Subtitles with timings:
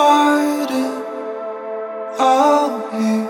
[0.00, 0.92] hiding
[2.18, 3.28] out here.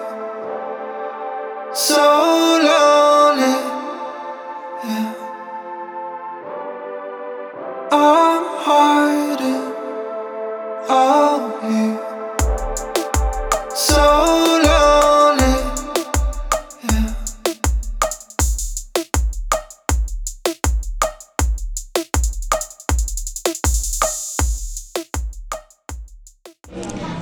[1.74, 2.04] So
[2.66, 3.56] lonely,
[4.86, 5.08] yeah.
[7.90, 9.66] I'm hiding
[10.88, 11.99] out here.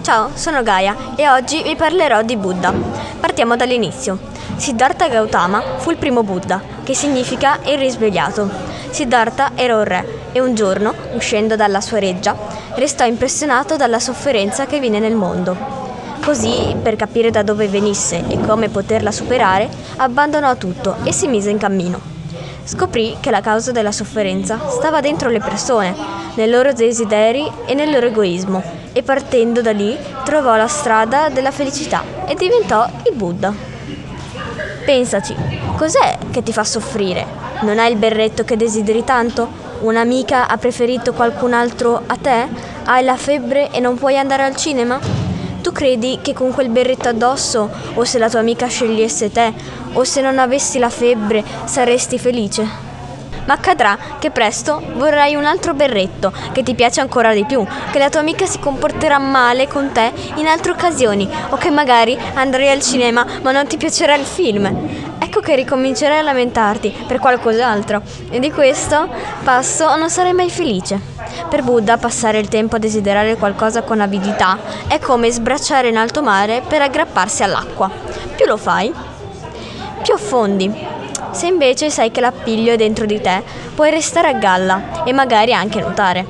[0.09, 2.73] Ciao, sono Gaia e oggi vi parlerò di Buddha.
[3.21, 4.19] Partiamo dall'inizio.
[4.57, 8.49] Siddhartha Gautama fu il primo Buddha, che significa il risvegliato.
[8.89, 12.35] Siddhartha era un re e un giorno, uscendo dalla sua reggia,
[12.77, 15.55] restò impressionato dalla sofferenza che viene nel mondo.
[16.25, 21.51] Così, per capire da dove venisse e come poterla superare, abbandonò tutto e si mise
[21.51, 22.18] in cammino.
[22.69, 25.97] Scoprì che la causa della sofferenza stava dentro le persone,
[26.35, 31.51] nei loro desideri e nel loro egoismo, e partendo da lì trovò la strada della
[31.51, 33.55] felicità e diventò il Buddha.
[34.85, 35.35] Pensaci,
[35.79, 37.25] cos'è che ti fa soffrire?
[37.63, 39.49] Non hai il berretto che desideri tanto?
[39.81, 42.49] Un'amica ha preferito qualcun altro a te?
[42.85, 45.28] Hai la febbre e non puoi andare al cinema?
[45.63, 49.53] Tu credi che con quel berretto addosso, o se la tua amica scegliesse te,
[49.93, 52.88] o se non avessi la febbre, saresti felice?
[53.49, 57.99] Ma accadrà che presto vorrai un altro berretto che ti piace ancora di più, che
[57.99, 62.69] la tua amica si comporterà male con te in altre occasioni o che magari andrai
[62.69, 65.17] al cinema ma non ti piacerà il film.
[65.19, 69.09] Ecco che ricomincerai a lamentarti per qualcos'altro e di questo
[69.43, 71.01] passo non sarai mai felice.
[71.49, 76.23] Per Buddha passare il tempo a desiderare qualcosa con avidità è come sbracciare in alto
[76.23, 77.91] mare per aggrapparsi all'acqua.
[78.37, 78.93] Più lo fai,
[80.03, 80.97] più affondi.
[81.39, 85.55] Se invece sai che l'appiglio è dentro di te, puoi restare a galla e magari
[85.55, 86.27] anche nuotare.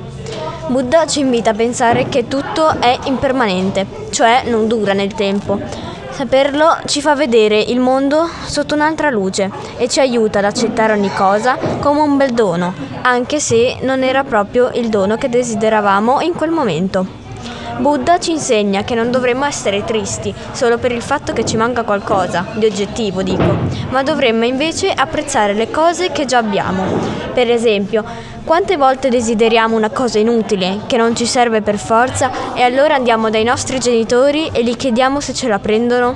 [0.67, 5.59] Buddha ci invita a pensare che tutto è impermanente, cioè non dura nel tempo.
[6.11, 11.11] Saperlo ci fa vedere il mondo sotto un'altra luce e ci aiuta ad accettare ogni
[11.11, 16.35] cosa come un bel dono, anche se non era proprio il dono che desideravamo in
[16.35, 17.28] quel momento.
[17.77, 21.83] Buddha ci insegna che non dovremmo essere tristi solo per il fatto che ci manca
[21.83, 23.57] qualcosa, di oggettivo dico,
[23.89, 26.83] ma dovremmo invece apprezzare le cose che già abbiamo.
[27.33, 28.03] Per esempio,
[28.43, 33.29] quante volte desideriamo una cosa inutile, che non ci serve per forza, e allora andiamo
[33.29, 36.15] dai nostri genitori e gli chiediamo se ce la prendono?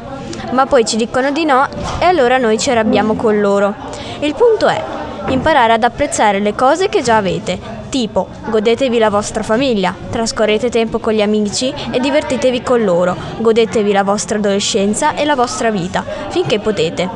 [0.51, 1.67] Ma poi ci dicono di no
[1.99, 3.73] e allora noi ci arrabbiamo con loro.
[4.19, 4.83] Il punto è
[5.27, 10.97] imparare ad apprezzare le cose che già avete, Tipo, godetevi la vostra famiglia, trascorrete tempo
[10.97, 16.03] con gli amici e divertitevi con loro, godetevi la vostra adolescenza e la vostra vita,
[16.29, 17.07] finché potete.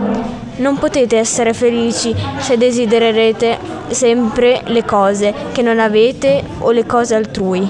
[0.57, 3.57] Non potete essere felici se desidererete
[3.88, 7.67] sempre le cose che non avete o le cose altrui.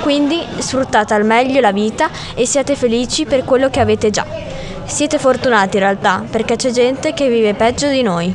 [0.00, 4.24] Quindi sfruttate al meglio la vita e siate felici per quello che avete già.
[4.84, 8.32] Siete fortunati in realtà, perché c'è gente che vive peggio di noi.